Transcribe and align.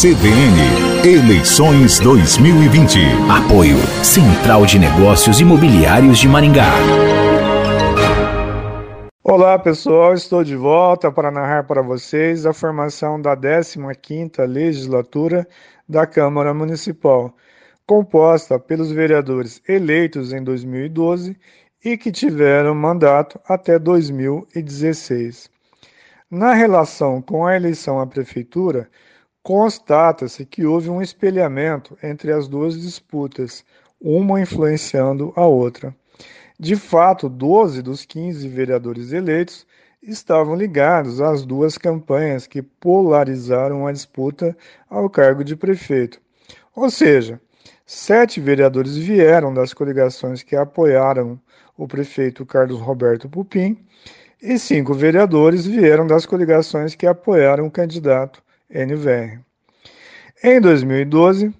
CBN 0.00 1.04
Eleições 1.06 2.00
2020. 2.00 2.98
Apoio 3.30 3.76
Central 4.02 4.64
de 4.64 4.78
Negócios 4.78 5.38
Imobiliários 5.38 6.18
de 6.18 6.26
Maringá. 6.26 6.72
Olá 9.22 9.58
pessoal, 9.58 10.14
estou 10.14 10.42
de 10.42 10.56
volta 10.56 11.12
para 11.12 11.30
narrar 11.30 11.64
para 11.64 11.82
vocês 11.82 12.46
a 12.46 12.54
formação 12.54 13.20
da 13.20 13.36
15ª 13.36 14.46
legislatura 14.46 15.46
da 15.86 16.06
Câmara 16.06 16.54
Municipal, 16.54 17.36
composta 17.86 18.58
pelos 18.58 18.90
vereadores 18.90 19.60
eleitos 19.68 20.32
em 20.32 20.42
2012 20.42 21.36
e 21.84 21.98
que 21.98 22.10
tiveram 22.10 22.74
mandato 22.74 23.38
até 23.46 23.78
2016. 23.78 25.50
Na 26.30 26.54
relação 26.54 27.20
com 27.20 27.46
a 27.46 27.54
eleição 27.54 28.00
à 28.00 28.06
prefeitura, 28.06 28.88
constata-se 29.42 30.46
que 30.46 30.64
houve 30.64 30.88
um 30.88 31.02
espelhamento 31.02 31.98
entre 32.02 32.32
as 32.32 32.46
duas 32.46 32.80
disputas, 32.80 33.64
uma 34.00 34.40
influenciando 34.40 35.32
a 35.34 35.46
outra. 35.46 35.94
De 36.58 36.76
fato, 36.76 37.28
12 37.28 37.82
dos 37.82 38.04
15 38.04 38.46
vereadores 38.48 39.12
eleitos 39.12 39.66
estavam 40.02 40.54
ligados 40.54 41.20
às 41.20 41.44
duas 41.44 41.78
campanhas 41.78 42.46
que 42.46 42.62
polarizaram 42.62 43.86
a 43.86 43.92
disputa 43.92 44.56
ao 44.88 45.08
cargo 45.08 45.44
de 45.44 45.56
prefeito. 45.56 46.20
Ou 46.74 46.90
seja, 46.90 47.40
sete 47.86 48.40
vereadores 48.40 48.96
vieram 48.96 49.54
das 49.54 49.72
coligações 49.72 50.42
que 50.42 50.56
apoiaram 50.56 51.40
o 51.76 51.86
prefeito 51.86 52.44
Carlos 52.44 52.80
Roberto 52.80 53.28
Pupim 53.28 53.78
e 54.40 54.58
cinco 54.58 54.92
vereadores 54.92 55.64
vieram 55.66 56.06
das 56.06 56.26
coligações 56.26 56.94
que 56.94 57.06
apoiaram 57.06 57.66
o 57.66 57.70
candidato 57.70 58.41
NVR. 58.72 59.40
Em 60.42 60.60
2012, 60.60 61.54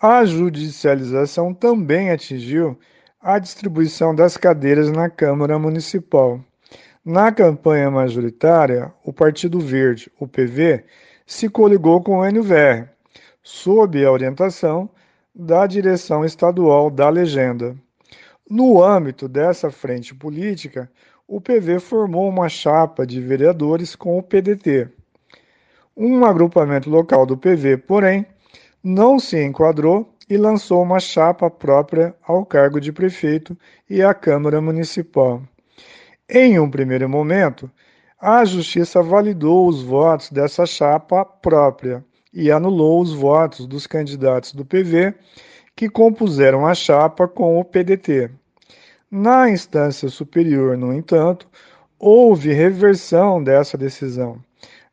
a 0.00 0.24
judicialização 0.24 1.54
também 1.54 2.10
atingiu 2.10 2.78
a 3.20 3.38
distribuição 3.38 4.14
das 4.14 4.36
cadeiras 4.36 4.90
na 4.90 5.08
Câmara 5.08 5.58
Municipal. 5.58 6.40
Na 7.04 7.32
campanha 7.32 7.90
majoritária, 7.90 8.92
o 9.04 9.12
Partido 9.12 9.58
Verde, 9.58 10.10
o 10.20 10.28
PV, 10.28 10.84
se 11.26 11.48
coligou 11.48 12.02
com 12.02 12.18
o 12.18 12.24
NVR, 12.24 12.88
sob 13.42 14.04
a 14.04 14.12
orientação 14.12 14.90
da 15.34 15.66
direção 15.66 16.24
estadual 16.24 16.90
da 16.90 17.08
legenda. 17.08 17.76
No 18.50 18.82
âmbito 18.82 19.28
dessa 19.28 19.70
frente 19.70 20.14
política, 20.14 20.90
o 21.26 21.40
PV 21.40 21.80
formou 21.80 22.28
uma 22.28 22.48
chapa 22.48 23.06
de 23.06 23.20
vereadores 23.20 23.94
com 23.94 24.18
o 24.18 24.22
PDT. 24.22 24.88
Um 26.00 26.24
agrupamento 26.24 26.88
local 26.88 27.26
do 27.26 27.36
PV, 27.36 27.78
porém, 27.78 28.24
não 28.84 29.18
se 29.18 29.42
enquadrou 29.42 30.08
e 30.30 30.36
lançou 30.36 30.80
uma 30.80 31.00
chapa 31.00 31.50
própria 31.50 32.14
ao 32.22 32.46
cargo 32.46 32.80
de 32.80 32.92
prefeito 32.92 33.58
e 33.90 34.00
à 34.00 34.14
Câmara 34.14 34.60
Municipal. 34.60 35.42
Em 36.30 36.56
um 36.60 36.70
primeiro 36.70 37.08
momento, 37.08 37.68
a 38.20 38.44
Justiça 38.44 39.02
validou 39.02 39.66
os 39.66 39.82
votos 39.82 40.30
dessa 40.30 40.64
chapa 40.66 41.24
própria 41.24 42.04
e 42.32 42.48
anulou 42.48 43.02
os 43.02 43.12
votos 43.12 43.66
dos 43.66 43.84
candidatos 43.84 44.52
do 44.52 44.64
PV 44.64 45.14
que 45.74 45.88
compuseram 45.88 46.64
a 46.64 46.76
chapa 46.76 47.26
com 47.26 47.58
o 47.58 47.64
PDT. 47.64 48.30
Na 49.10 49.50
instância 49.50 50.08
superior, 50.08 50.76
no 50.76 50.94
entanto, 50.94 51.48
houve 51.98 52.52
reversão 52.52 53.42
dessa 53.42 53.76
decisão. 53.76 54.40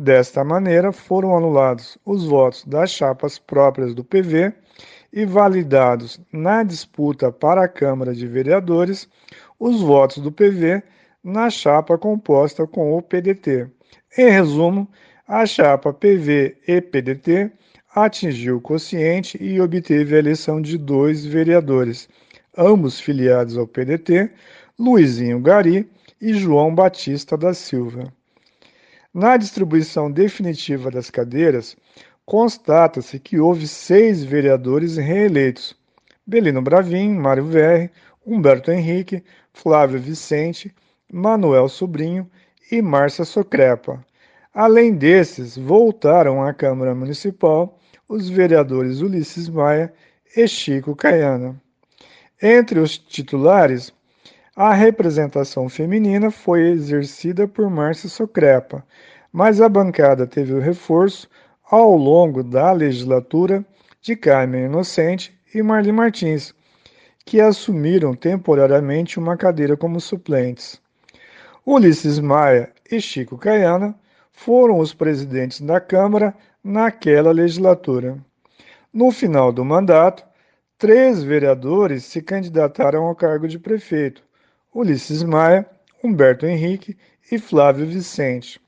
Desta 0.00 0.44
maneira, 0.44 0.92
foram 0.92 1.36
anulados 1.36 1.98
os 2.06 2.24
votos 2.24 2.64
das 2.64 2.88
chapas 2.92 3.36
próprias 3.36 3.96
do 3.96 4.04
PV 4.04 4.52
e 5.12 5.26
validados 5.26 6.20
na 6.32 6.62
disputa 6.62 7.32
para 7.32 7.64
a 7.64 7.68
Câmara 7.68 8.14
de 8.14 8.24
Vereadores 8.24 9.08
os 9.58 9.80
votos 9.80 10.18
do 10.18 10.30
PV 10.30 10.84
na 11.24 11.50
chapa 11.50 11.98
composta 11.98 12.64
com 12.64 12.96
o 12.96 13.02
PDT. 13.02 13.66
Em 14.16 14.30
resumo, 14.30 14.88
a 15.26 15.44
chapa 15.44 15.92
PV 15.92 16.58
e 16.68 16.80
PDT 16.80 17.50
atingiu 17.92 18.58
o 18.58 18.60
quociente 18.60 19.36
e 19.42 19.60
obteve 19.60 20.14
a 20.14 20.20
eleição 20.20 20.62
de 20.62 20.78
dois 20.78 21.26
vereadores, 21.26 22.08
ambos 22.56 23.00
filiados 23.00 23.58
ao 23.58 23.66
PDT, 23.66 24.30
Luizinho 24.78 25.40
Gari 25.40 25.90
e 26.20 26.34
João 26.34 26.72
Batista 26.72 27.36
da 27.36 27.52
Silva. 27.52 28.16
Na 29.20 29.36
distribuição 29.36 30.08
definitiva 30.08 30.92
das 30.92 31.10
cadeiras, 31.10 31.76
constata-se 32.24 33.18
que 33.18 33.40
houve 33.40 33.66
seis 33.66 34.22
vereadores 34.22 34.96
reeleitos: 34.96 35.74
Belino 36.24 36.62
Bravin, 36.62 37.14
Mário 37.14 37.44
Verri, 37.44 37.90
Humberto 38.24 38.70
Henrique, 38.70 39.24
Flávio 39.52 39.98
Vicente, 39.98 40.72
Manuel 41.12 41.68
Sobrinho 41.68 42.30
e 42.70 42.80
Márcia 42.80 43.24
Socrepa. 43.24 44.06
Além 44.54 44.94
desses, 44.94 45.58
voltaram 45.58 46.40
à 46.40 46.54
Câmara 46.54 46.94
Municipal 46.94 47.76
os 48.08 48.28
vereadores 48.28 49.00
Ulisses 49.00 49.48
Maia 49.48 49.92
e 50.36 50.46
Chico 50.46 50.94
Caiana. 50.94 51.60
Entre 52.40 52.78
os 52.78 52.96
titulares, 52.96 53.92
a 54.60 54.74
representação 54.74 55.68
feminina 55.68 56.32
foi 56.32 56.62
exercida 56.62 57.46
por 57.46 57.70
Márcia 57.70 58.08
Socrepa, 58.08 58.84
mas 59.32 59.60
a 59.60 59.68
bancada 59.68 60.26
teve 60.26 60.52
o 60.52 60.58
reforço 60.58 61.30
ao 61.70 61.94
longo 61.96 62.42
da 62.42 62.72
legislatura 62.72 63.64
de 64.02 64.16
Carmen 64.16 64.64
Inocente 64.64 65.32
e 65.54 65.62
Marli 65.62 65.92
Martins, 65.92 66.52
que 67.24 67.40
assumiram 67.40 68.14
temporariamente 68.14 69.16
uma 69.16 69.36
cadeira 69.36 69.76
como 69.76 70.00
suplentes. 70.00 70.82
Ulisses 71.64 72.18
Maia 72.18 72.72
e 72.90 73.00
Chico 73.00 73.38
Caiana 73.38 73.94
foram 74.32 74.80
os 74.80 74.92
presidentes 74.92 75.60
da 75.60 75.80
Câmara 75.80 76.34
naquela 76.64 77.30
legislatura. 77.30 78.18
No 78.92 79.12
final 79.12 79.52
do 79.52 79.64
mandato, 79.64 80.24
três 80.76 81.22
vereadores 81.22 82.02
se 82.02 82.20
candidataram 82.20 83.04
ao 83.04 83.14
cargo 83.14 83.46
de 83.46 83.56
prefeito: 83.56 84.26
Ulisses 84.74 85.22
Maia, 85.22 85.64
Humberto 86.04 86.44
Henrique 86.44 86.94
e 87.32 87.38
Flávio 87.38 87.86
Vicente. 87.86 88.60